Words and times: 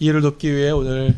이해를 0.00 0.22
돕기 0.22 0.50
위해 0.50 0.70
오늘 0.70 1.14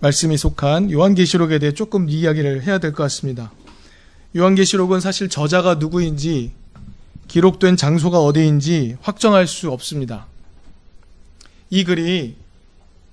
말씀이 0.00 0.36
속한 0.36 0.90
요한계시록에 0.90 1.58
대해 1.60 1.72
조금 1.72 2.08
이야기를 2.10 2.64
해야 2.64 2.78
될 2.78 2.92
것 2.92 3.04
같습니다. 3.04 3.52
요한계시록은 4.36 5.00
사실 5.00 5.28
저자가 5.28 5.76
누구인지 5.76 6.52
기록된 7.28 7.76
장소가 7.76 8.20
어디인지 8.20 8.96
확정할 9.00 9.46
수 9.46 9.70
없습니다. 9.70 10.26
이 11.70 11.84
글이 11.84 12.34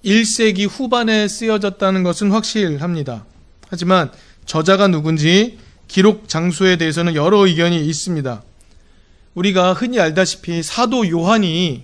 1세기 0.03 0.67
후반에 0.67 1.27
쓰여졌다는 1.27 2.03
것은 2.03 2.31
확실합니다. 2.31 3.25
하지만 3.69 4.11
저자가 4.45 4.87
누군지 4.87 5.59
기록 5.87 6.27
장소에 6.27 6.77
대해서는 6.77 7.13
여러 7.13 7.45
의견이 7.45 7.85
있습니다. 7.85 8.43
우리가 9.35 9.73
흔히 9.73 9.99
알다시피 9.99 10.63
사도 10.63 11.07
요한이 11.07 11.83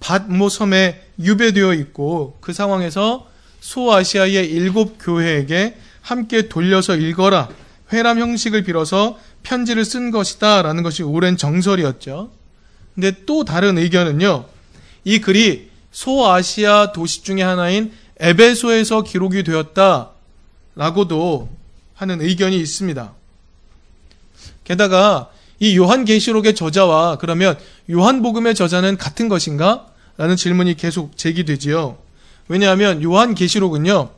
밧모 0.00 0.48
섬에 0.48 1.02
유배되어 1.18 1.74
있고 1.74 2.36
그 2.40 2.52
상황에서 2.52 3.26
소아시아의 3.60 4.50
일곱 4.50 4.98
교회에게 5.00 5.76
함께 6.00 6.48
돌려서 6.48 6.96
읽어라 6.96 7.48
회람 7.92 8.18
형식을 8.18 8.64
빌어서 8.64 9.18
편지를 9.42 9.84
쓴 9.84 10.10
것이다 10.10 10.62
라는 10.62 10.82
것이 10.82 11.02
오랜 11.02 11.36
정설이었죠. 11.36 12.30
근데 12.94 13.12
또 13.26 13.44
다른 13.44 13.78
의견은요. 13.78 14.46
이 15.04 15.20
글이 15.20 15.70
소아시아 15.92 16.92
도시 16.92 17.22
중의 17.22 17.44
하나인 17.44 17.92
에베소에서 18.18 19.02
기록이 19.02 19.44
되었다 19.44 20.10
라고도 20.74 21.48
하는 21.94 22.20
의견이 22.20 22.58
있습니다. 22.58 23.12
게다가 24.64 25.30
이 25.58 25.76
요한계시록의 25.76 26.54
저자와 26.54 27.18
그러면 27.18 27.58
요한복음의 27.90 28.54
저자는 28.54 28.96
같은 28.96 29.28
것인가? 29.28 29.86
라는 30.16 30.36
질문이 30.36 30.76
계속 30.76 31.16
제기되지요. 31.16 31.98
왜냐하면 32.48 33.02
요한계시록은요. 33.02 34.10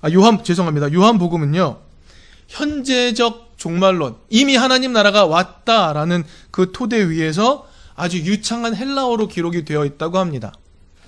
아, 0.00 0.10
요한, 0.12 0.42
죄송합니다. 0.42 0.92
요한복음은요. 0.92 1.78
현재적 2.48 3.54
종말론, 3.56 4.16
이미 4.30 4.56
하나님 4.56 4.92
나라가 4.92 5.26
왔다라는 5.26 6.24
그 6.50 6.70
토대 6.72 7.10
위에서 7.10 7.68
아주 7.96 8.18
유창한 8.18 8.76
헬라어로 8.76 9.26
기록이 9.26 9.64
되어 9.64 9.84
있다고 9.84 10.18
합니다. 10.18 10.52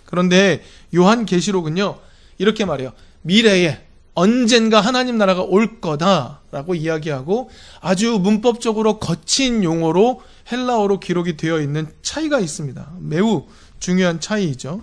그런데 0.04 0.64
요한계시록은요. 0.94 1.98
이렇게 2.38 2.64
말해요. 2.64 2.92
미래에 3.22 3.80
언젠가 4.20 4.82
하나님 4.82 5.16
나라가 5.16 5.40
올 5.40 5.80
거다라고 5.80 6.74
이야기하고 6.74 7.48
아주 7.80 8.18
문법적으로 8.18 8.98
거친 8.98 9.64
용어로 9.64 10.20
헬라어로 10.52 11.00
기록이 11.00 11.38
되어 11.38 11.58
있는 11.58 11.88
차이가 12.02 12.38
있습니다. 12.38 12.92
매우 12.98 13.46
중요한 13.78 14.20
차이이죠. 14.20 14.82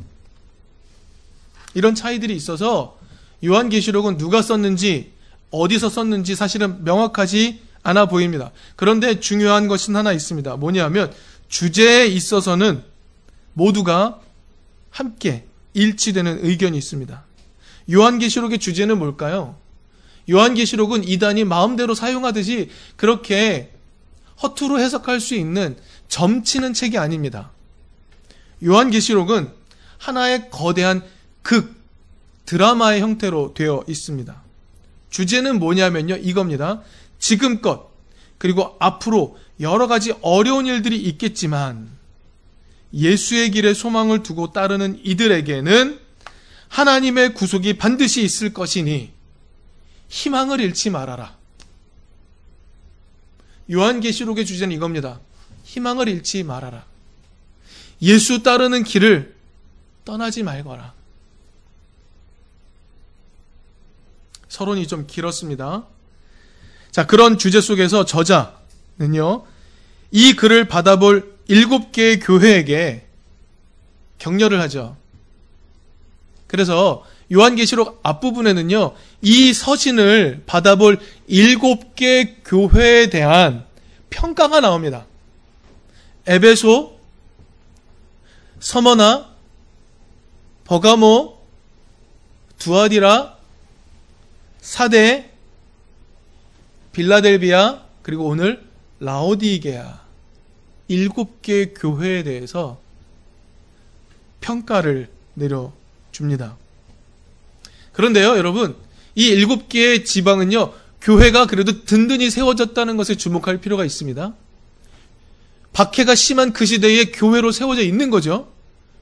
이런 1.76 1.94
차이들이 1.94 2.36
있어서 2.36 2.98
요한계시록은 3.46 4.18
누가 4.18 4.42
썼는지 4.42 5.12
어디서 5.52 5.90
썼는지 5.90 6.36
사실은 6.36 6.84
명확하지 6.84 7.62
않아 7.84 8.08
보입니다. 8.08 8.50
그런데 8.76 9.20
중요한 9.20 9.68
것은 9.68 9.96
하나 9.96 10.14
있습니다. 10.14 10.56
뭐냐면 10.58 11.14
주제에 11.48 12.08
있어서는 12.08 12.84
모두가 13.54 14.20
함께 14.90 15.46
일치되는 15.76 16.44
의견이 16.44 16.76
있습니다. 16.76 17.24
요한계시록의 17.92 18.60
주제는 18.60 19.00
뭘까요? 19.00 19.56
요한계시록은 20.30 21.08
이단이 21.08 21.46
마음대로 21.46 21.96
사용하듯이 21.96 22.70
그렇게 22.96 23.72
허투루 24.44 24.80
해석할 24.80 25.20
수 25.20 25.36
있는 25.36 25.78
점치는 26.10 26.74
책이 26.74 26.98
아닙니다. 26.98 27.52
요한계시록은 28.64 29.50
하나의 29.98 30.50
거대한 30.50 31.04
극, 31.42 31.76
드라마의 32.46 33.02
형태로 33.02 33.54
되어 33.54 33.84
있습니다. 33.88 34.44
주제는 35.10 35.60
뭐냐면요. 35.60 36.18
이겁니다. 36.18 36.82
지금껏, 37.20 37.90
그리고 38.38 38.76
앞으로 38.80 39.38
여러 39.60 39.88
가지 39.88 40.14
어려운 40.22 40.66
일들이 40.66 40.98
있겠지만, 40.98 41.90
예수의 42.94 43.52
길에 43.52 43.74
소망을 43.74 44.24
두고 44.24 44.54
따르는 44.54 45.00
이들에게는 45.04 46.00
하나님의 46.70 47.34
구속이 47.34 47.78
반드시 47.78 48.24
있을 48.24 48.54
것이니 48.54 49.12
희망을 50.10 50.60
잃지 50.60 50.90
말아라. 50.90 51.36
요한계시록의 53.72 54.46
주제는 54.46 54.76
이겁니다. 54.76 55.20
희망을 55.64 56.08
잃지 56.08 56.44
말아라. 56.44 56.86
예수 58.02 58.44
따르는 58.44 58.84
길을 58.84 59.36
떠나지 60.06 60.44
말거라. 60.44 60.94
서론이 64.48 64.88
좀 64.88 65.06
길었습니다. 65.08 65.86
자, 66.92 67.06
그런 67.06 67.38
주제 67.38 67.60
속에서 67.60 68.06
저자는요, 68.06 69.46
이 70.12 70.34
글을 70.34 70.68
받아볼 70.68 71.38
일곱 71.48 71.92
개의 71.92 72.20
교회에게 72.20 73.06
격려를 74.18 74.60
하죠. 74.62 74.98
그래서 76.48 77.04
요한계시록 77.32 78.00
앞부분에는요, 78.04 78.94
이 79.22 79.54
서신을 79.54 80.44
받아볼 80.46 81.00
일곱 81.28 81.96
개 81.96 82.36
교회에 82.46 83.10
대한 83.10 83.66
평가가 84.10 84.62
나옵니다. 84.62 85.06
에베소, 86.26 86.98
서머나, 88.60 89.30
버가모, 90.66 91.38
두아디라, 92.58 93.38
사대, 94.62 95.30
빌라델비아, 96.92 97.82
그리고 98.02 98.26
오늘 98.26 98.66
라오디게아 99.00 100.02
일곱 100.88 101.42
개 101.42 101.68
교회에 101.68 102.24
대해서 102.24 102.80
평가를 104.42 105.10
내려 105.34 105.72
줍니다. 106.18 106.58
그런데요, 107.94 108.38
여러분, 108.38 108.76
이 109.14 109.28
일곱 109.28 109.70
개의 109.70 110.04
지방은요, 110.04 110.74
교회가 111.02 111.46
그래도 111.46 111.86
든든히 111.86 112.32
세워졌다는 112.32 112.98
것에 112.98 113.16
주목할 113.16 113.60
필요가 113.60 113.86
있습니다. 113.86 114.34
박해가 115.74 116.16
심한 116.16 116.54
그 116.54 116.66
시대에 116.66 117.06
교회로 117.06 117.52
세워져 117.52 117.84
있는 117.84 118.10
거죠. 118.10 118.52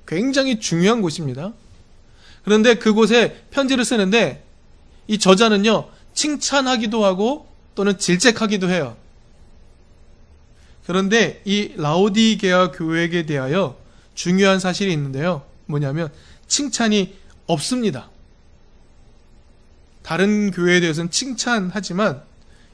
굉장히 0.05 0.59
중요한 0.59 1.01
곳입니다. 1.01 1.53
그런데 2.43 2.75
그곳에 2.75 3.45
편지를 3.49 3.85
쓰는데 3.85 4.43
이 5.07 5.17
저자는요, 5.17 5.89
칭찬하기도 6.13 7.03
하고 7.03 7.47
또는 7.75 7.97
질책하기도 7.97 8.69
해요. 8.69 8.97
그런데 10.85 11.41
이 11.45 11.71
라오디게아 11.77 12.71
교회에 12.71 13.25
대하여 13.25 13.77
중요한 14.13 14.59
사실이 14.59 14.91
있는데요. 14.91 15.43
뭐냐면 15.65 16.11
칭찬이 16.47 17.15
없습니다. 17.47 18.09
다른 20.01 20.51
교회에 20.51 20.79
대해서는 20.79 21.11
칭찬하지만 21.11 22.21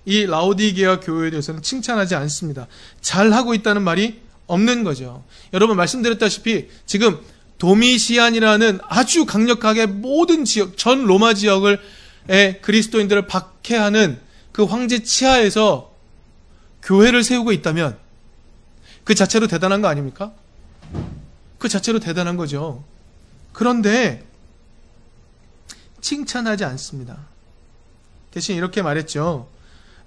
이 0.06 0.26
라오디게아 0.26 1.00
교회에 1.00 1.30
대해서는 1.30 1.62
칭찬하지 1.62 2.16
않습니다. 2.16 2.68
잘하고 3.02 3.54
있다는 3.54 3.84
말이 3.84 4.22
없는 4.48 4.84
거죠. 4.84 5.24
여러분 5.54 5.78
말씀드렸다시피 5.78 6.70
지금 6.86 7.20
도미시안이라는 7.58 8.80
아주 8.88 9.26
강력하게 9.26 9.86
모든 9.86 10.44
지역, 10.46 10.78
전 10.78 11.06
로마 11.06 11.34
지역을 11.34 11.80
그리스도인들을 12.62 13.28
박해하는 13.28 14.20
그 14.52 14.64
황제 14.64 15.03
치하에서 15.03 15.94
교회를 16.84 17.24
세우고 17.24 17.52
있다면 17.52 17.98
그 19.03 19.16
자체로 19.16 19.48
대단한 19.48 19.82
거 19.82 19.88
아닙니까? 19.88 20.34
그 21.59 21.70
자체로 21.70 22.00
대단한 22.00 22.38
거죠. 22.38 22.84
그런데 23.53 24.26
칭찬하지 26.02 26.64
않습니다. 26.66 27.18
대신 28.32 28.56
이렇게 28.56 28.82
말했죠. 28.82 29.48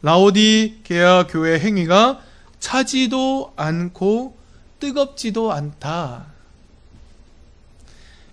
라오디게아 0.03 1.27
교회 1.29 1.59
행위가 1.59 2.21
차지도 2.59 3.53
않고 3.57 4.37
뜨겁지도 4.81 5.53
않다. 5.53 6.27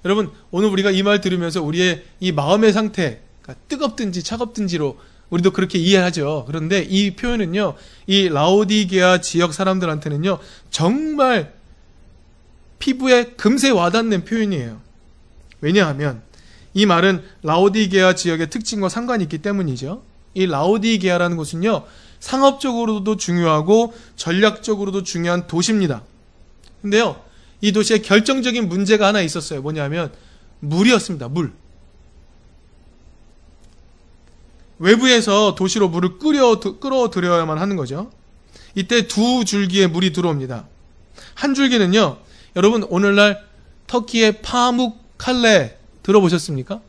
여러분, 0.04 0.32
오늘 0.50 0.70
우리가 0.70 0.90
이 0.92 1.04
말 1.04 1.22
들으면서 1.22 1.62
우리의 1.62 2.04
이 2.20 2.32
마음의 2.32 2.74
상태, 2.74 3.22
그러니까 3.42 3.64
뜨겁든지 3.68 4.24
차갑든지로 4.24 4.98
우리도 5.30 5.52
그렇게 5.52 5.78
이해하죠. 5.78 6.46
그런데 6.48 6.82
이 6.82 7.16
표현은요, 7.16 7.76
이 8.08 8.28
라오디게아 8.30 9.22
지역 9.22 9.54
사람들한테는요, 9.54 10.40
정말 10.72 11.54
피부에 12.80 13.34
금세 13.38 13.70
와닿는 13.70 14.26
표현이에요. 14.26 14.82
왜냐하면 15.62 16.22
이 16.74 16.86
말은 16.86 17.24
라오디게아 17.44 18.16
지역의 18.16 18.50
특징과 18.50 18.90
상관이 18.90 19.24
있기 19.24 19.40
때문이죠. 19.40 20.04
이 20.34 20.46
라오디게아라는 20.46 21.38
곳은요, 21.38 21.84
상업적으로도 22.20 23.18
중요하고 23.18 23.94
전략적으로도 24.16 25.04
중요한 25.04 25.48
도시입니다. 25.48 26.04
근데요, 26.82 27.22
이 27.62 27.72
도시에 27.72 28.00
결정적인 28.00 28.70
문제가 28.70 29.08
하나 29.08 29.22
있었어요. 29.22 29.62
뭐냐면 29.62 30.12
물이었습니다. 30.60 31.28
물. 31.30 31.54
외부에서 34.80 35.54
도시로 35.54 35.90
물을 35.90 36.18
끓여 36.18 36.60
끌어들여야만 36.60 37.60
하는 37.60 37.76
거죠. 37.76 38.12
이때 38.74 39.08
두 39.08 39.46
줄기의 39.46 39.88
물이 39.88 40.12
들어옵니다. 40.12 40.68
한 41.36 41.54
줄기는요. 41.54 42.18
여러분 42.56 42.84
오늘날 42.90 43.46
터키의 43.88 44.42
파묵 44.42 45.11
칼레 45.22 45.78
들어보셨습니까? 46.02 46.82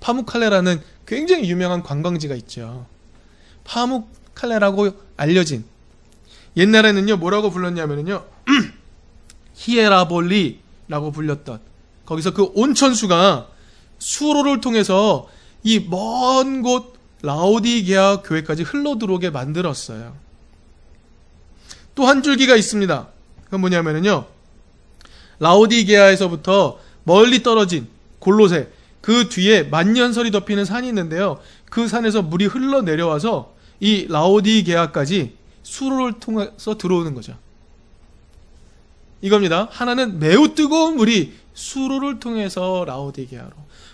파묵칼레라는 0.00 0.80
굉장히 1.04 1.50
유명한 1.50 1.82
관광지가 1.82 2.34
있죠. 2.36 2.86
파묵칼레라고 3.64 4.92
알려진 5.18 5.64
옛날에는요 6.56 7.18
뭐라고 7.18 7.50
불렀냐면요 7.50 8.24
히에라볼리라고 9.54 11.12
불렸던 11.12 11.60
거기서 12.06 12.32
그 12.32 12.50
온천수가 12.54 13.48
수로를 13.98 14.62
통해서 14.62 15.28
이 15.64 15.80
먼 15.88 16.62
곳 16.62 16.94
라오디게아 17.22 18.22
교회까지 18.22 18.62
흘러 18.64 18.96
들어오게 18.98 19.30
만들었어요. 19.30 20.16
또 21.94 22.06
한 22.06 22.22
줄기가 22.22 22.56
있습니다. 22.56 23.08
그건 23.44 23.60
뭐냐면요. 23.60 24.26
라오디게아에서부터 25.38 26.80
멀리 27.04 27.42
떨어진 27.42 27.88
골로새 28.18 28.68
그 29.00 29.28
뒤에 29.28 29.64
만년설이 29.64 30.30
덮이는 30.30 30.64
산이 30.64 30.86
있는데요. 30.88 31.40
그 31.70 31.88
산에서 31.88 32.22
물이 32.22 32.46
흘러 32.46 32.82
내려와서 32.82 33.54
이 33.80 34.06
라오디게아까지 34.08 35.36
수로를 35.62 36.20
통해서 36.20 36.78
들어오는 36.78 37.14
거죠. 37.14 37.36
이겁니다. 39.20 39.68
하나는 39.70 40.18
매우 40.18 40.54
뜨거운 40.54 40.96
물이 40.96 41.32
수로를 41.54 42.20
통해서 42.20 42.84
라오디게아로, 42.86 43.52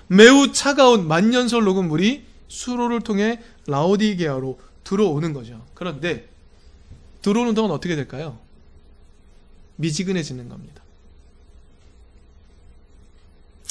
매우 0.08 0.52
차가운 0.52 1.06
만년설 1.08 1.64
녹은 1.64 1.88
물이 1.88 2.24
수로를 2.48 3.00
통해 3.00 3.40
라오디게아로 3.66 4.58
들어오는 4.84 5.32
거죠. 5.32 5.64
그런데 5.74 6.28
들어오는 7.20 7.54
동안 7.54 7.70
어떻게 7.70 7.94
될까요? 7.94 8.38
미지근해지는 9.76 10.48
겁니다. 10.48 10.77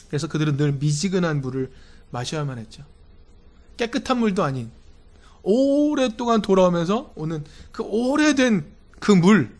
그래서 0.07 0.27
그들은 0.27 0.57
늘 0.57 0.73
미지근한 0.73 1.41
물을 1.41 1.71
마셔야만 2.11 2.57
했죠. 2.57 2.83
깨끗한 3.77 4.19
물도 4.19 4.43
아닌 4.43 4.71
오랫동안 5.43 6.41
돌아오면서 6.41 7.11
오는 7.15 7.43
그 7.71 7.83
오래된 7.83 8.65
그 8.99 9.11
물, 9.11 9.55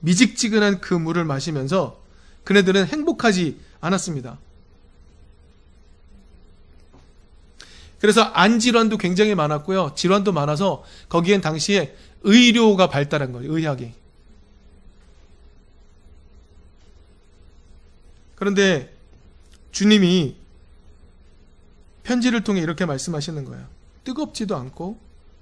미직지근한 0.00 0.80
그 0.80 0.94
물을 0.94 1.24
마시면서 1.24 2.00
그네들은 2.44 2.86
행복하지 2.86 3.58
않았습니다. 3.80 4.38
그래서 8.00 8.22
안 8.22 8.58
질환도 8.58 8.98
굉장히 8.98 9.34
많았고요. 9.34 9.94
질환도 9.96 10.32
많아서 10.32 10.84
거기엔 11.08 11.40
당시에 11.40 11.96
의료가 12.22 12.88
발달한 12.88 13.32
거예요. 13.32 13.52
의학이. 13.56 13.92
그런데 18.34 18.92
주님이 19.72 20.36
편지를 22.04 22.44
통해 22.44 22.60
이렇게 22.60 22.84
말씀하시는 22.84 23.44
거예요. 23.44 23.66
뜨겁지도 24.04 24.56
않고 24.56 24.98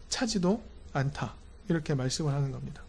차지도 0.09 0.62
않다. 0.93 1.35
이렇게 1.69 1.94
말씀을 1.94 2.32
하는 2.32 2.50
겁니다. 2.50 2.82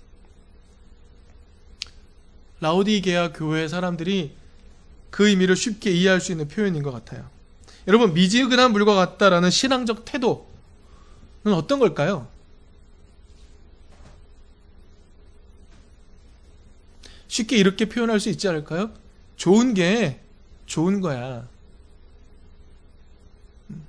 라우디게아 2.60 3.34
교회 3.34 3.68
사람들이 3.68 4.36
그 5.10 5.28
의미를 5.28 5.56
쉽게 5.56 5.92
이해할 5.92 6.22
수 6.22 6.32
있는 6.32 6.48
표현인 6.48 6.84
것 6.84 6.92
같아요. 6.92 7.28
여러분, 7.88 8.14
미지근한 8.14 8.72
물과 8.72 8.94
같다라는 8.94 9.50
신앙적 9.50 10.06
태도는 10.06 10.44
어떤 11.46 11.80
걸까요? 11.80 12.28
쉽게 17.28 17.58
이렇게 17.58 17.86
표현할 17.86 18.20
수 18.20 18.30
있지 18.30 18.48
않을까요? 18.48 18.92
좋은 19.38 19.74
게 19.74 20.22
좋은 20.72 21.02
거야. 21.02 21.48
음. 23.70 23.86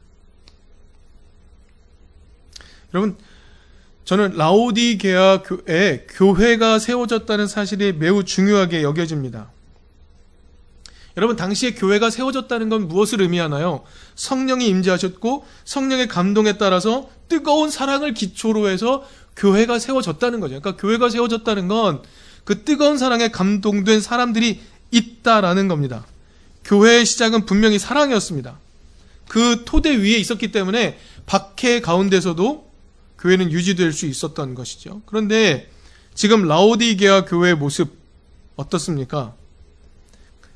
여러분, 2.92 3.16
저는 4.04 4.36
라오디게아 4.36 5.42
교회 5.42 6.06
교회가 6.08 6.78
세워졌다는 6.78 7.46
사실이 7.46 7.92
매우 7.94 8.24
중요하게 8.24 8.82
여겨집니다. 8.82 9.50
여러분 11.16 11.36
당시에 11.36 11.74
교회가 11.74 12.08
세워졌다는 12.08 12.70
건 12.70 12.88
무엇을 12.88 13.20
의미하나요? 13.20 13.84
성령이 14.14 14.66
임재하셨고 14.66 15.44
성령의 15.64 16.08
감동에 16.08 16.56
따라서 16.56 17.10
뜨거운 17.28 17.70
사랑을 17.70 18.14
기초로 18.14 18.68
해서 18.68 19.06
교회가 19.36 19.78
세워졌다는 19.78 20.40
거죠. 20.40 20.58
그러니까 20.58 20.80
교회가 20.80 21.10
세워졌다는 21.10 21.68
건 21.68 22.02
그 22.44 22.64
뜨거운 22.64 22.98
사랑에 22.98 23.28
감동된 23.28 24.00
사람들이 24.00 24.60
있다라는 24.90 25.68
겁니다. 25.68 26.04
교회의 26.64 27.04
시작은 27.06 27.46
분명히 27.46 27.78
사랑이었습니다. 27.78 28.58
그 29.28 29.62
토대 29.64 29.96
위에 29.96 30.16
있었기 30.18 30.52
때문에 30.52 30.98
박해 31.26 31.80
가운데서도 31.80 32.70
교회는 33.18 33.52
유지될 33.52 33.92
수 33.92 34.06
있었던 34.06 34.54
것이죠. 34.54 35.02
그런데 35.06 35.70
지금 36.14 36.46
라오디게아 36.46 37.24
교회의 37.24 37.54
모습 37.54 37.96
어떻습니까? 38.56 39.34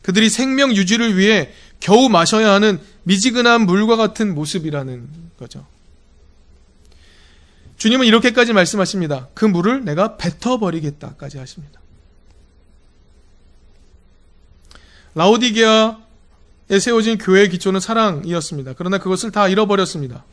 그들이 0.02 0.28
생명 0.28 0.74
유지를 0.74 1.16
위해 1.16 1.50
겨우 1.80 2.08
마셔야 2.08 2.52
하는 2.52 2.80
미지근한 3.04 3.66
물과 3.66 3.96
같은 3.96 4.34
모습이라는 4.34 5.08
거죠. 5.38 5.66
주님은 7.76 8.06
이렇게까지 8.06 8.52
말씀하십니다. 8.52 9.28
그 9.34 9.44
물을 9.44 9.84
내가 9.84 10.16
뱉어버리겠다까지 10.16 11.38
하십니다. 11.38 11.80
라오디게아에 15.16 16.78
세워진 16.78 17.16
교회의 17.16 17.48
기초는 17.48 17.80
사랑이었습니다. 17.80 18.74
그러나 18.76 18.98
그것을 18.98 19.32
다 19.32 19.48
잃어버렸습니다. 19.48 20.24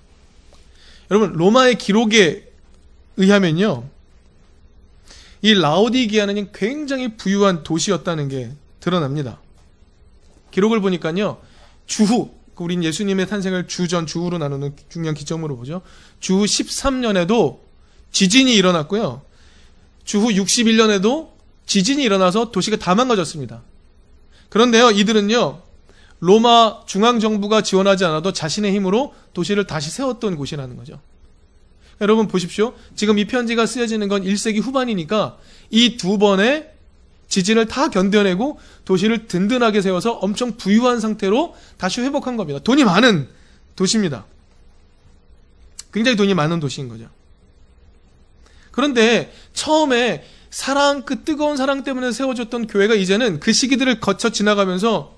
여러분 1.09 1.31
로마의 1.33 1.77
기록에 1.77 2.51
의하면요. 3.15 3.89
이 5.41 5.53
라오디게아는 5.53 6.51
굉장히 6.51 7.15
부유한 7.15 7.63
도시였다는 7.63 8.27
게 8.27 8.51
드러납니다. 8.81 9.39
기록을 10.51 10.81
보니까요. 10.81 11.41
주후 11.85 12.33
그 12.53 12.63
우린 12.63 12.83
예수님의 12.83 13.27
탄생을 13.27 13.67
주전 13.67 14.05
주후로 14.05 14.37
나누는 14.37 14.75
중요한 14.89 15.15
기점으로 15.15 15.55
보죠. 15.55 15.81
주후 16.19 16.43
13년에도 16.43 17.59
지진이 18.11 18.53
일어났고요. 18.53 19.21
주후 20.03 20.29
61년에도 20.29 21.31
지진이 21.65 22.03
일어나서 22.03 22.51
도시가 22.51 22.77
다 22.77 22.95
망가졌습니다. 22.95 23.61
그런데요, 24.53 24.91
이들은요, 24.91 25.63
로마 26.19 26.85
중앙정부가 26.85 27.63
지원하지 27.63 28.05
않아도 28.05 28.33
자신의 28.33 28.71
힘으로 28.71 29.15
도시를 29.33 29.65
다시 29.65 29.89
세웠던 29.89 30.35
곳이라는 30.35 30.77
거죠. 30.77 31.01
여러분 32.01 32.27
보십시오. 32.27 32.75
지금 32.95 33.17
이 33.17 33.25
편지가 33.25 33.65
쓰여지는 33.65 34.07
건 34.09 34.23
1세기 34.23 34.61
후반이니까 34.61 35.39
이 35.71 35.97
두 35.97 36.19
번의 36.19 36.69
지진을 37.29 37.65
다 37.65 37.89
견뎌내고 37.89 38.59
도시를 38.85 39.25
든든하게 39.25 39.81
세워서 39.81 40.19
엄청 40.19 40.55
부유한 40.55 40.99
상태로 40.99 41.55
다시 41.77 42.01
회복한 42.01 42.37
겁니다. 42.37 42.59
돈이 42.59 42.83
많은 42.83 43.27
도시입니다. 43.75 44.27
굉장히 45.91 46.15
돈이 46.15 46.35
많은 46.35 46.59
도시인 46.59 46.89
거죠. 46.89 47.09
그런데 48.69 49.33
처음에 49.53 50.23
사랑, 50.53 51.01
그 51.01 51.23
뜨거운 51.23 51.57
사랑 51.57 51.83
때문에 51.83 52.11
세워졌던 52.11 52.67
교회가 52.67 52.93
이제는 52.93 53.39
그 53.39 53.51
시기들을 53.51 53.99
거쳐 53.99 54.29
지나가면서 54.29 55.17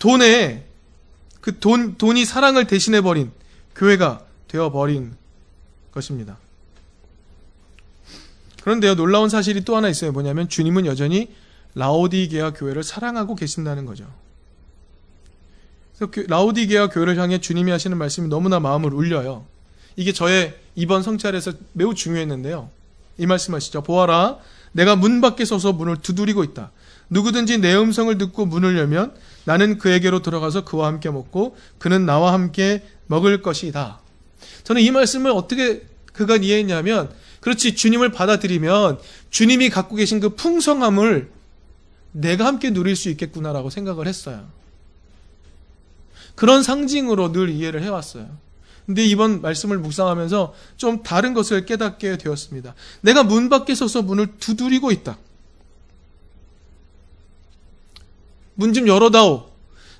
돈에 0.00 0.66
그 1.40 1.60
돈, 1.60 1.96
돈이 1.96 2.24
사랑을 2.24 2.66
대신해 2.66 3.02
버린 3.02 3.30
교회가 3.76 4.26
되어 4.48 4.72
버린 4.72 5.14
것입니다. 5.92 6.38
그런데요, 8.64 8.96
놀라운 8.96 9.28
사실이 9.28 9.64
또 9.64 9.76
하나 9.76 9.88
있어요. 9.88 10.10
뭐냐면 10.10 10.48
주님은 10.48 10.84
여전히 10.84 11.32
라오디게아 11.76 12.54
교회를 12.54 12.82
사랑하고 12.82 13.36
계신다는 13.36 13.86
거죠. 13.86 14.12
그래서 15.96 16.10
라오디게아 16.26 16.88
교회를 16.88 17.16
향해 17.16 17.38
주님이 17.38 17.70
하시는 17.70 17.96
말씀이 17.96 18.26
너무나 18.26 18.58
마음을 18.58 18.92
울려요. 18.92 19.46
이게 19.94 20.12
저의 20.12 20.58
이번 20.74 21.04
성찰에서 21.04 21.52
매우 21.74 21.94
중요했는데요. 21.94 22.81
이 23.18 23.26
말씀하시죠. 23.26 23.82
보아라, 23.82 24.38
내가 24.72 24.96
문 24.96 25.20
밖에 25.20 25.44
서서 25.44 25.72
문을 25.72 25.96
두드리고 25.96 26.44
있다. 26.44 26.70
누구든지 27.10 27.58
내 27.58 27.74
음성을 27.74 28.16
듣고 28.16 28.46
문을 28.46 28.76
열면 28.78 29.14
나는 29.44 29.78
그에게로 29.78 30.22
들어가서 30.22 30.64
그와 30.64 30.86
함께 30.86 31.10
먹고 31.10 31.56
그는 31.78 32.06
나와 32.06 32.32
함께 32.32 32.82
먹을 33.06 33.42
것이다. 33.42 34.00
저는 34.64 34.80
이 34.82 34.90
말씀을 34.90 35.30
어떻게 35.30 35.86
그가 36.12 36.36
이해했냐면 36.36 37.10
그렇지 37.40 37.74
주님을 37.74 38.12
받아들이면 38.12 38.98
주님이 39.30 39.68
갖고 39.68 39.96
계신 39.96 40.20
그 40.20 40.30
풍성함을 40.30 41.30
내가 42.12 42.46
함께 42.46 42.70
누릴 42.70 42.96
수 42.96 43.08
있겠구나라고 43.10 43.68
생각을 43.70 44.06
했어요. 44.06 44.46
그런 46.34 46.62
상징으로 46.62 47.32
늘 47.32 47.50
이해를 47.50 47.82
해왔어요. 47.82 48.38
근데 48.86 49.04
이번 49.04 49.40
말씀을 49.40 49.78
묵상하면서 49.78 50.54
좀 50.76 51.02
다른 51.02 51.34
것을 51.34 51.64
깨닫게 51.66 52.18
되었습니다. 52.18 52.74
내가 53.00 53.22
문 53.22 53.48
밖에 53.48 53.74
서서 53.74 54.02
문을 54.02 54.38
두드리고 54.38 54.90
있다. 54.90 55.18
문 58.54 58.74
좀 58.74 58.86
열어다오. 58.88 59.50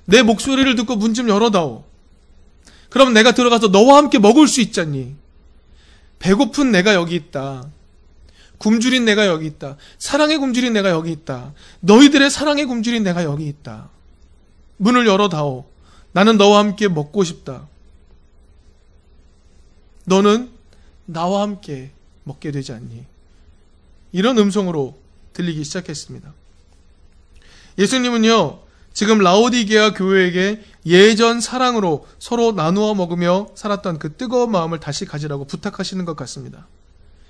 내 0.05 0.21
목소리를 0.21 0.75
듣고 0.75 0.95
문 0.95 1.13
좀 1.13 1.29
열어다오. 1.29 1.83
그럼 2.89 3.13
내가 3.13 3.31
들어가서 3.31 3.69
너와 3.69 3.97
함께 3.97 4.19
먹을 4.19 4.47
수 4.47 4.61
있잖니. 4.61 5.15
배고픈 6.19 6.71
내가 6.71 6.93
여기 6.93 7.15
있다. 7.15 7.65
굶주린 8.59 9.03
내가 9.05 9.27
여기 9.27 9.45
있다. 9.47 9.77
사랑의 9.97 10.37
굶주린 10.37 10.73
내가 10.73 10.89
여기 10.89 11.11
있다. 11.11 11.53
너희들의 11.81 12.29
사랑의 12.29 12.65
굶주린 12.65 13.03
내가 13.03 13.23
여기 13.23 13.47
있다. 13.47 13.89
문을 14.77 15.07
열어다오. 15.07 15.65
나는 16.11 16.37
너와 16.37 16.59
함께 16.59 16.87
먹고 16.87 17.23
싶다. 17.23 17.67
너는 20.05 20.51
나와 21.05 21.41
함께 21.41 21.91
먹게 22.23 22.51
되지 22.51 22.71
않니? 22.73 23.05
이런 24.11 24.37
음성으로 24.37 24.97
들리기 25.33 25.63
시작했습니다. 25.63 26.33
예수님은요, 27.77 28.59
지금 28.93 29.17
라오디게아 29.17 29.93
교회에게 29.93 30.63
예전 30.85 31.41
사랑으로 31.41 32.07
서로 32.19 32.51
나누어 32.51 32.93
먹으며 32.93 33.47
살았던 33.55 33.97
그 33.97 34.15
뜨거운 34.15 34.51
마음을 34.51 34.79
다시 34.79 35.05
가지라고 35.05 35.45
부탁하시는 35.45 36.05
것 36.05 36.15
같습니다. 36.15 36.67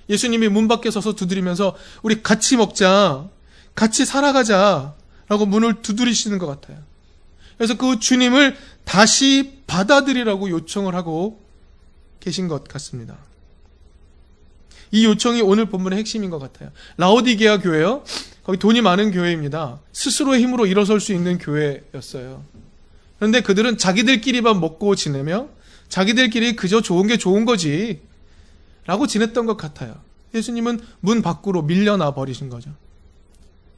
예수님이 0.10 0.50
문 0.50 0.68
밖에 0.68 0.92
서서 0.92 1.14
두드리면서 1.14 1.76
우리 2.02 2.22
같이 2.22 2.58
먹자, 2.58 3.30
같이 3.76 4.06
살아가자 4.06 4.96
라고 5.30 5.46
문을 5.46 5.82
두드리시는 5.82 6.38
것 6.38 6.48
같아요. 6.48 6.78
그래서 7.58 7.78
그 7.78 8.00
주님을 8.00 8.58
다시 8.84 9.62
받아들이라고 9.68 10.50
요청을 10.50 10.96
하고 10.96 11.43
계신 12.24 12.48
것 12.48 12.64
같습니다. 12.70 13.18
이 14.92 15.06
요청이 15.06 15.42
오늘 15.42 15.66
본문의 15.66 16.00
핵심인 16.00 16.30
것 16.30 16.40
같아요. 16.40 16.72
라오디게아 16.96 17.60
교회요. 17.60 18.06
거기 18.44 18.58
돈이 18.58 18.82
많은 18.82 19.12
교회입니다. 19.12 19.82
스스로의 19.92 20.42
힘으로 20.42 20.66
일어설 20.66 21.02
수 21.02 21.12
있는 21.12 21.38
교회였어요. 21.38 22.46
그런데 23.18 23.42
그들은 23.42 23.78
자기들끼리만 23.78 24.62
먹고 24.62 24.96
지내며 24.96 25.50
자기들끼리 25.90 26.56
그저 26.56 26.82
좋은 26.82 27.08
게 27.08 27.18
좋은 27.18 27.44
거지 27.44 28.02
라고 28.86 29.06
지냈던 29.06 29.46
것 29.46 29.58
같아요. 29.58 29.96
예수님은 30.34 30.80
문 31.02 31.22
밖으로 31.22 31.62
밀려나 31.64 32.14
버리신 32.14 32.48
거죠. 32.48 32.72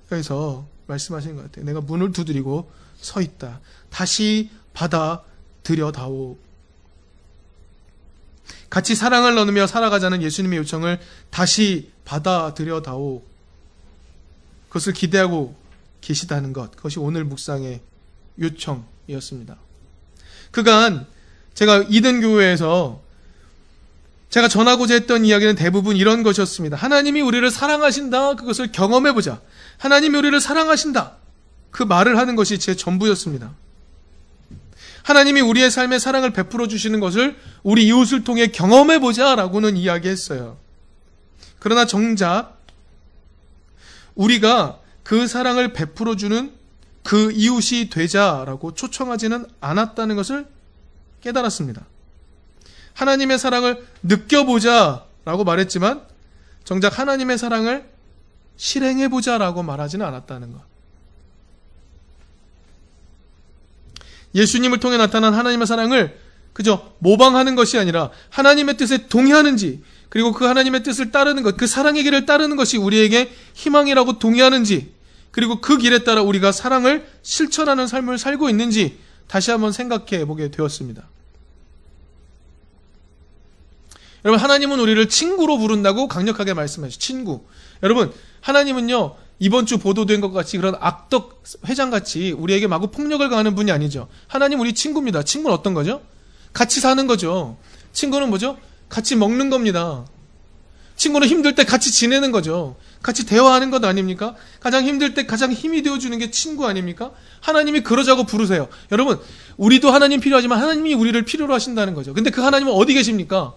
그래서 0.08 0.68
말씀하신 0.86 1.36
것 1.36 1.44
같아요. 1.44 1.66
내가 1.66 1.82
문을 1.82 2.12
두드리고 2.12 2.70
서 2.98 3.22
있다. 3.22 3.60
다시 3.90 4.52
받아 4.74 5.24
들여다오. 5.64 6.45
같이 8.70 8.96
사랑을 8.96 9.36
나누며 9.36 9.68
살아가자는 9.68 10.22
예수님의 10.22 10.60
요청을 10.60 11.00
다시 11.30 11.92
받아들여다오. 12.06 13.24
그것을 14.68 14.94
기대하고 14.94 15.56
계시다는 16.02 16.54
것. 16.54 16.76
그것이 16.76 17.00
오늘 17.00 17.24
묵상의 17.24 17.82
요청이었습니다. 18.40 19.58
그간 20.52 21.06
제가 21.54 21.86
이든 21.90 22.22
교회에서 22.22 23.02
제가 24.30 24.50
전하고자 24.50 24.96
했던 24.96 25.24
이야기는 25.24 25.56
대부분 25.56 25.96
이런 25.96 26.22
것이었습니다. 26.24 26.76
하나님이 26.76 27.22
우리를 27.22 27.50
사랑하신다. 27.50 28.36
그것을 28.36 28.72
경험해보자. 28.72 29.40
하나님이 29.78 30.18
우리를 30.18 30.40
사랑하신다. 30.42 31.14
그 31.72 31.84
말을 31.84 32.18
하는 32.18 32.36
것이 32.36 32.60
제 32.60 32.76
전부였습니다. 32.76 33.54
하나님이 35.06 35.42
우리의 35.42 35.70
삶에 35.70 36.00
사랑을 36.00 36.32
베풀어 36.32 36.68
주시는 36.68 37.00
것을 37.00 37.38
우리 37.62 37.86
이웃을 37.86 38.24
통해 38.24 38.48
경험해 38.48 39.00
보자라고는 39.00 39.78
이야기했어요. 39.78 40.58
그러나 41.60 41.86
정작 41.86 42.58
우리가 44.16 44.80
그 45.04 45.28
사랑을 45.28 45.74
베풀어 45.74 46.16
주는 46.16 46.52
그 47.04 47.32
이웃이 47.32 47.92
되자라고 47.92 48.74
초청하지는 48.74 49.46
않았다는 49.62 50.16
것을 50.16 50.48
깨달았습니다. 51.22 51.86
하나님의 52.96 53.38
사랑을 53.38 53.86
느껴보자라고 54.02 55.44
말했지만 55.46 56.02
정작 56.64 56.98
하나님의 56.98 57.38
사랑을 57.38 57.88
실행해보자라고 58.58 59.62
말하지는 59.62 60.04
않았다는 60.04 60.54
것. 60.54 60.75
예수님을 64.36 64.80
통해 64.80 64.98
나타난 64.98 65.34
하나님의 65.34 65.66
사랑을 65.66 66.20
그저 66.54 66.94
모방하는 67.00 67.56
것이 67.56 67.78
아니라 67.78 68.12
하나님의 68.30 68.78
뜻에 68.78 69.08
동의하는지 69.08 69.82
그리고 70.10 70.32
그 70.32 70.46
하나님의 70.46 70.84
뜻을 70.84 71.12
따르는 71.12 71.44
것, 71.44 71.58
그 71.58 71.68
사랑의 71.68 72.04
길을 72.04 72.26
따르는 72.26 72.56
것이 72.56 72.78
우리에게 72.78 73.34
희망이라고 73.54 74.20
동의하는지 74.20 74.94
그리고 75.32 75.60
그 75.60 75.78
길에 75.78 76.04
따라 76.04 76.22
우리가 76.22 76.52
사랑을 76.52 77.06
실천하는 77.22 77.88
삶을 77.88 78.18
살고 78.18 78.50
있는지 78.50 78.98
다시 79.28 79.52
한번 79.52 79.72
생각해 79.74 80.24
보게 80.26 80.50
되었습니다. 80.50 81.10
여러분, 84.24 84.42
하나님은 84.42 84.80
우리를 84.80 85.10
친구로 85.10 85.58
부른다고 85.58 86.08
강력하게 86.08 86.54
말씀하시죠. 86.54 87.00
친구. 87.00 87.44
여러분, 87.84 88.14
하나님은요, 88.42 89.16
이번 89.40 89.66
주 89.66 89.78
보도된 89.78 90.22
것 90.22 90.32
같이 90.32 90.58
그런 90.58 90.76
악덕 90.80 91.44
회장 91.68 91.90
같이 91.90 92.32
우리에게 92.32 92.68
마구 92.68 92.88
폭력을 92.88 93.28
가하는 93.28 93.56
분이 93.56 93.72
아니죠. 93.72 94.08
하나님 94.28 94.60
우리 94.60 94.74
친구입니다. 94.74 95.24
친구는 95.24 95.56
어떤 95.56 95.74
거죠? 95.74 96.02
같이 96.54 96.80
사는 96.80 97.06
거죠. 97.06 97.58
친구는 97.92 98.30
뭐죠? 98.30 98.58
같이 98.88 99.16
먹는 99.16 99.50
겁니다. 99.50 100.06
친구는 100.96 101.28
힘들 101.28 101.56
때 101.56 101.66
같이 101.66 101.92
지내는 101.92 102.32
거죠. 102.32 102.78
같이 103.04 103.26
대화하는 103.26 103.70
것 103.70 103.84
아닙니까? 103.84 104.36
가장 104.62 104.86
힘들 104.86 105.14
때 105.14 105.26
가장 105.26 105.52
힘이 105.52 105.84
되어주는 105.84 106.18
게 106.18 106.32
친구 106.32 106.66
아닙니까? 106.66 107.12
하나님이 107.42 107.82
그러자고 107.82 108.24
부르세요. 108.24 108.70
여러분, 108.92 109.20
우리도 109.58 109.92
하나님 109.92 110.22
필요하지만 110.22 110.60
하나님이 110.60 110.94
우리를 110.94 111.22
필요로 111.24 111.54
하신다는 111.54 111.94
거죠. 111.94 112.14
근데 112.14 112.30
그 112.30 112.42
하나님은 112.42 112.72
어디 112.72 112.94
계십니까? 112.94 113.54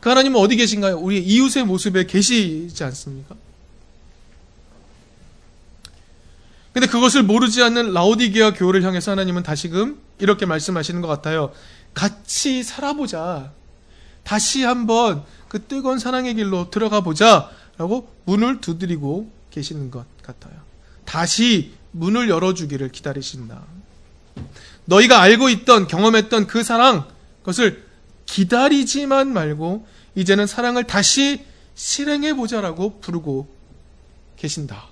그 0.00 0.10
하나님은 0.10 0.38
어디 0.38 0.56
계신가요? 0.56 0.98
우리 0.98 1.18
이웃의 1.18 1.64
모습에 1.64 2.06
계시지 2.06 2.84
않습니까? 2.84 3.34
근데 6.78 6.92
그것을 6.92 7.24
모르지 7.24 7.60
않는 7.64 7.92
라오디게아 7.92 8.52
교회를 8.52 8.84
향해서 8.84 9.10
하나님은 9.10 9.42
다시금 9.42 10.00
이렇게 10.20 10.46
말씀하시는 10.46 11.00
것 11.00 11.08
같아요. 11.08 11.52
같이 11.92 12.62
살아보자. 12.62 13.50
다시 14.22 14.62
한번 14.62 15.24
그 15.48 15.64
뜨거운 15.64 15.98
사랑의 15.98 16.34
길로 16.34 16.70
들어가 16.70 17.00
보자. 17.00 17.50
라고 17.78 18.08
문을 18.26 18.60
두드리고 18.60 19.28
계시는 19.50 19.90
것 19.90 20.04
같아요. 20.22 20.54
다시 21.04 21.72
문을 21.90 22.28
열어주기를 22.28 22.92
기다리신다. 22.92 23.60
너희가 24.84 25.20
알고 25.20 25.48
있던, 25.48 25.88
경험했던 25.88 26.46
그 26.46 26.62
사랑, 26.62 27.08
그것을 27.40 27.84
기다리지만 28.26 29.32
말고, 29.32 29.84
이제는 30.14 30.46
사랑을 30.46 30.84
다시 30.84 31.44
실행해보자라고 31.74 33.00
부르고 33.00 33.48
계신다. 34.36 34.87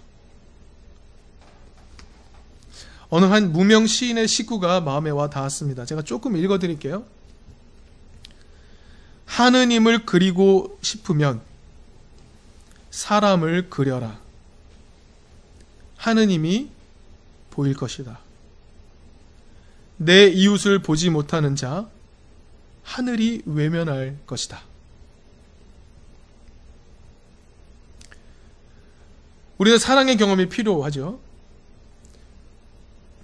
어느 3.17 3.25
한 3.25 3.51
무명 3.51 3.87
시인의 3.87 4.29
식구가 4.29 4.83
마음에 4.83 5.09
와 5.09 5.31
닿았습니다. 5.31 5.87
제가 5.87 6.03
조금 6.03 6.37
읽어드릴게요. 6.37 7.03
하느님을 9.25 10.05
그리고 10.05 10.79
싶으면 10.83 11.41
사람을 12.91 13.71
그려라. 13.71 14.21
하느님이 15.97 16.69
보일 17.49 17.73
것이다. 17.73 18.19
내 19.97 20.27
이웃을 20.27 20.81
보지 20.81 21.09
못하는 21.09 21.57
자, 21.57 21.89
하늘이 22.83 23.41
외면할 23.47 24.19
것이다. 24.27 24.61
우리는 29.57 29.79
사랑의 29.79 30.19
경험이 30.19 30.51
필요하죠. 30.51 31.26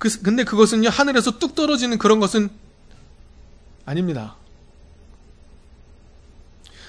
그, 0.03 0.21
근데 0.21 0.43
그것은요, 0.43 0.89
하늘에서 0.89 1.39
뚝 1.39 1.55
떨어지는 1.55 1.97
그런 1.97 2.19
것은 2.19 2.51
아닙니다. 3.85 4.35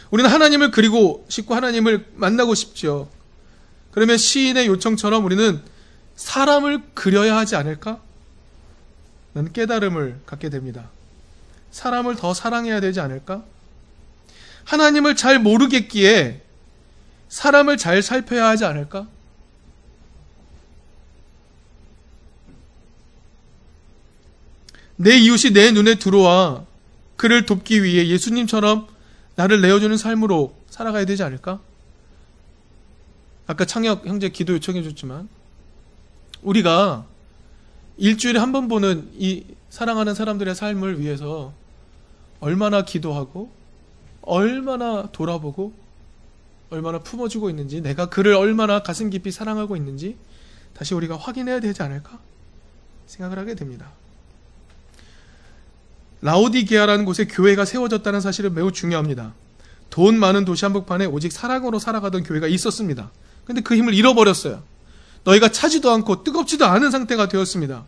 우리는 0.10 0.28
하나님을 0.28 0.72
그리고 0.72 1.24
싶고 1.30 1.54
하나님을 1.54 2.08
만나고 2.16 2.56
싶죠. 2.56 3.12
그러면 3.92 4.18
시인의 4.18 4.66
요청처럼 4.66 5.24
우리는 5.26 5.62
사람을 6.16 6.82
그려야 6.96 7.38
하지 7.38 7.56
않을까? 7.56 8.02
는 9.36 9.54
깨달음을 9.54 10.22
갖게 10.26 10.50
됩니다. 10.50 10.90
사람을 11.70 12.16
더 12.16 12.34
사랑해야 12.34 12.80
되지 12.80 13.00
않을까? 13.00 13.44
하나님을 14.64 15.16
잘 15.16 15.38
모르겠기에 15.38 16.42
사람을 17.30 17.78
잘 17.78 18.02
살펴야 18.02 18.48
하지 18.48 18.66
않을까? 18.66 19.08
내 24.96 25.18
이웃이 25.18 25.54
내 25.54 25.72
눈에 25.72 25.96
들어와 25.96 26.66
그를 27.16 27.46
돕기 27.46 27.84
위해 27.84 28.08
예수님처럼 28.08 28.88
나를 29.36 29.62
내어주는 29.62 29.96
삶으로 29.98 30.56
살아가야 30.70 31.06
되지 31.06 31.24
않을까? 31.24 31.60
아까 33.48 33.66
창혁 33.66 34.06
형제 34.06 34.30
기도 34.30 34.54
요청해 34.54 34.84
줬지만 34.84 35.28
우리가 36.42 37.06
일주일에 37.98 38.40
한 38.40 38.52
번 38.52 38.68
보는 38.68 39.10
이 39.18 39.44
사랑하는 39.70 40.14
사람들의 40.14 40.54
삶을 40.56 41.00
위해서 41.00 41.54
얼마나 42.40 42.84
기도하고 42.84 43.52
얼마나 44.22 45.10
돌아보고 45.12 45.74
얼마나 46.70 47.00
품어주고 47.00 47.50
있는지 47.50 47.82
내가 47.82 48.08
그를 48.08 48.34
얼마나 48.36 48.82
가슴 48.82 49.10
깊이 49.10 49.32
사랑하고 49.32 49.76
있는지 49.76 50.16
다시 50.74 50.94
우리가 50.94 51.18
확인해야 51.18 51.60
되지 51.60 51.84
않을까 51.84 52.20
생각을 53.08 53.38
하게 53.38 53.56
됩니다. 53.56 53.92
라오디게아라는 56.24 57.04
곳에 57.04 57.26
교회가 57.26 57.66
세워졌다는 57.66 58.22
사실은 58.22 58.54
매우 58.54 58.72
중요합니다. 58.72 59.34
돈 59.90 60.18
많은 60.18 60.46
도시 60.46 60.64
한복판에 60.64 61.06
오직 61.06 61.34
사랑으로 61.34 61.80
살아가던 61.80 62.24
교회가 62.24 62.48
있었습니다. 62.48 63.12
근데 63.44 63.62
그 63.62 63.76
힘을 63.76 63.94
잃어버렸어요. 63.94 64.64
너희가 65.26 65.50
차지도 65.50 65.92
않고 65.92 66.24
뜨겁지도 66.24 66.66
않은 66.66 66.92
상태가 66.92 67.28
되었습니다. 67.28 67.84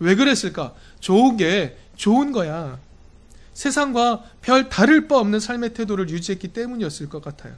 왜 0.00 0.14
그랬을까? 0.14 0.74
좋은 1.00 1.38
게 1.38 1.78
좋은 1.96 2.30
거야. 2.30 2.78
세상과 3.54 4.22
별 4.42 4.68
다를 4.68 5.08
바 5.08 5.16
없는 5.16 5.40
삶의 5.40 5.72
태도를 5.72 6.10
유지했기 6.10 6.48
때문이었을 6.48 7.08
것 7.08 7.22
같아요. 7.22 7.54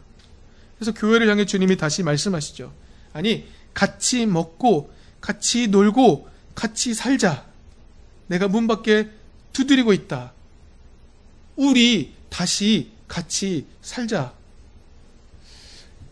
그래서 0.79 0.95
교회를 0.95 1.29
향해 1.29 1.45
주님이 1.45 1.77
다시 1.77 2.05
말씀하시죠. 2.05 2.73
아니, 3.13 3.49
같이 3.75 4.27
먹고, 4.27 4.93
같이 5.21 5.67
놀고, 5.67 6.29
같이 6.55 6.95
살자. 6.95 7.45
내가 8.29 8.47
문 8.47 8.69
밖에 8.69 9.11
두드리고 9.53 9.93
있다. 9.93 10.33
우리 11.57 12.15
다시 12.29 12.91
같이 13.09 13.67
살자. 13.83 14.33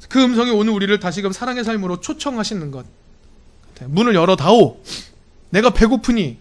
그 0.08 0.22
음성이 0.22 0.50
오늘 0.50 0.72
우리를 0.72 0.98
다시금 1.00 1.32
사랑의 1.32 1.64
삶으로 1.64 2.00
초청하시는 2.00 2.70
것. 2.70 2.86
문을 3.86 4.14
열어다오. 4.14 4.82
내가 5.50 5.70
배고프니, 5.70 6.38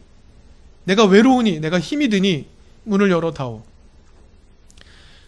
내가 0.86 1.06
외로우니, 1.06 1.60
내가 1.60 1.80
힘이 1.80 2.10
드니, 2.10 2.48
문을 2.84 3.12
열어다오. 3.12 3.63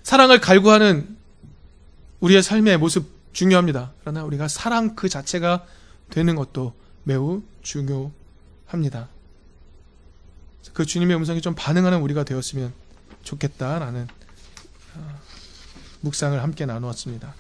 사랑을 0.04 0.40
갈구하는 0.40 1.18
우리의 2.20 2.42
삶의 2.42 2.78
모습 2.78 3.10
중요합니다. 3.34 3.94
그러나 4.02 4.24
우리가 4.24 4.48
사랑 4.48 4.96
그 4.96 5.08
자체가 5.08 5.66
되는 6.10 6.36
것도 6.36 6.74
매우 7.04 7.44
중요합니다. 7.62 9.10
그 10.74 10.86
주님의 10.86 11.16
음성이 11.18 11.42
좀 11.42 11.56
반응하는 11.56 12.00
우리가 12.01 12.24
되었으면 12.24 12.74
좋겠다라는 13.24 14.08
어, 14.96 15.20
묵상을 16.01 16.42
함께 16.42 16.66
나누었습니다. 16.66 17.34